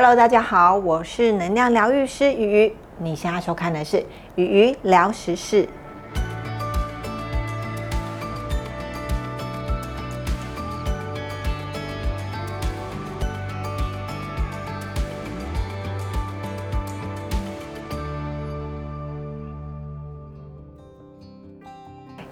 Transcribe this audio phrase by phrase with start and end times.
[0.00, 2.72] Hello，大家好，我是能量疗愈师鱼鱼。
[2.98, 4.00] 你现在收看的是
[4.36, 5.68] 鱼鱼聊时事。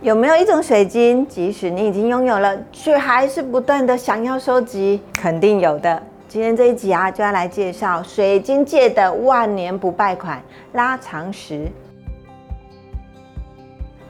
[0.00, 5.02] 有没有一种水晶，即使你已经拥有了，却还是不断的想要收集？
[5.12, 6.00] 肯定有的。
[6.28, 10.42] 今天这一集啊，就要来介绍水晶界的万年不败款——
[10.74, 11.70] 拉长石。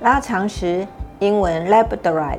[0.00, 0.86] 拉长石，
[1.18, 2.38] 英文 Labradorite，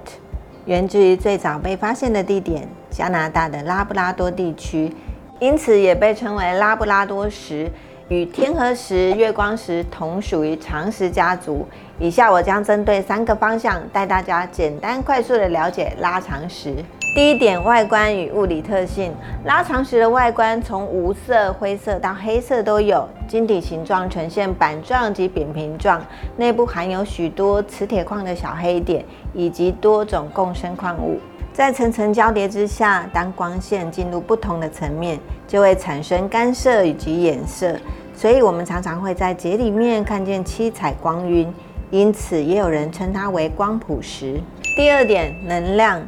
[0.65, 4.91] 源自于最早被发现的地点——加拿大的拉布拉多地区，
[5.39, 7.71] 因此也被称为拉布拉多石。
[8.09, 11.67] 与天河石、月光石同属于长石家族。
[11.99, 16.73] 以下我将针对三个方向带大家简单快速的了解拉长石。
[17.17, 19.11] 第一点，外观与物理特性。
[19.43, 25.99] 拉长石的外观从无色、灰色到黑色都有，晶体形状呈现板状及扁平状，
[26.35, 31.17] 内部含有许多磁铁矿的小黑点以及多种共生矿物。
[31.51, 37.75] 在层层交叠之下，当光线进入不同的层面，就会产生干涉以及衍射，
[38.13, 41.51] 所以我们常常会在节里面看见七彩光晕，
[41.89, 44.39] 因此也有人称它为光谱石。
[44.75, 45.99] 第二点，能量。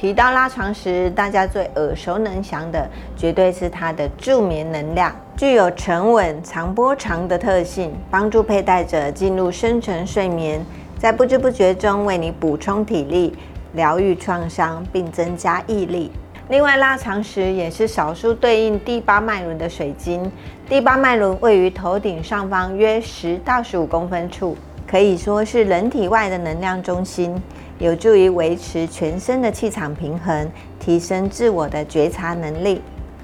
[0.00, 10.64] 提到拉长石，大家最耳熟能详的绝对是它的助眠能量，具有沉稳、长波长的特性，帮助佩戴者进入深层睡眠，
[10.98, 13.36] 在不知不觉中为你补充体力。
[13.74, 16.10] 疗愈创伤并增加毅力。
[16.48, 20.32] 另外，拉长石也是少数对应第八脉轮的水晶。
[20.66, 24.56] 第八脉轮位于头顶上方约十到十五公分处，
[24.88, 27.40] 可以说是人体外的能量中心，
[27.80, 32.82] 有助于维持全身的气场平衡，提升自我的觉察能力。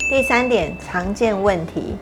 [0.08, 1.94] 第三点，常见问题，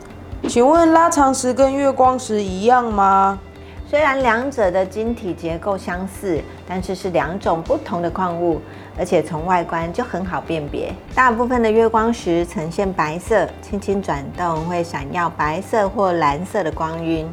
[0.47, 3.37] 请问拉长石跟月光石一样吗？
[3.85, 8.61] 虽然两者的晶体结构相似，但是是两种不同的矿物，
[8.97, 10.93] 而且从外观就很好辨别。
[11.13, 17.29] 大部分的月光石呈现白色，轻轻转动会闪耀白色或蓝色的光晕，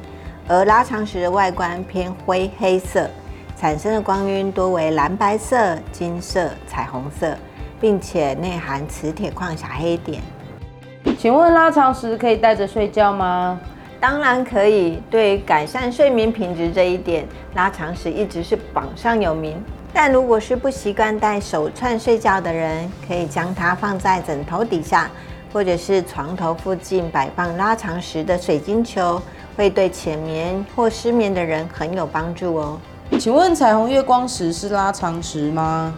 [0.48, 3.08] 而拉长石的外观偏灰黑色，
[3.62, 7.32] 产生的光晕多为蓝白色、金色、彩虹色，
[7.80, 10.20] 并且内含磁铁矿小黑点。
[11.16, 13.60] 请问拉长石可以戴着睡觉吗？
[14.00, 15.00] 当然可以。
[15.08, 17.24] 对于改善睡眠品质这一点，
[17.54, 19.62] 拉长石一直是榜上有名。
[19.92, 25.08] 但如果是不习惯戴手串睡觉的人，可以将它放在枕头底下，
[25.52, 29.22] 或者是床头附近摆放拉长石的水晶球，
[29.56, 32.80] 会对浅眠或失眠的人很有帮助哦。
[33.18, 35.94] 请问彩虹月光石是拉长石吗？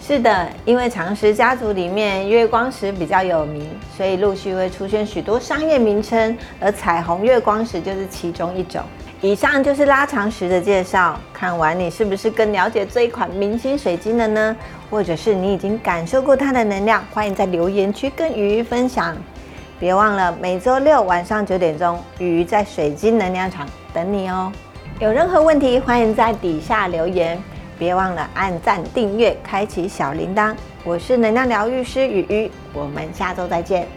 [0.00, 8.80] 是的，因为长石家族里面月光石比较有名，所以陆续会出现许多商业名称，而彩虹月光石就是其中一种。
[9.20, 14.56] 以上就是拉长石的介绍，看完你是不是更了解这一款明星水晶了呢？
[14.90, 17.04] 或者是你已经感受过它的能量？
[17.12, 19.16] 欢迎在留言区跟鱼鱼分享。
[19.78, 24.52] 别忘了每周六晚上九点钟，鱼鱼在水晶能量场等你哦。
[25.00, 27.36] 有任何问题，欢迎在底下留言。
[27.76, 30.54] 别忘了按赞、订阅、开启小铃铛。
[30.84, 33.88] 我是能量疗愈师雨雨，我们下周再见。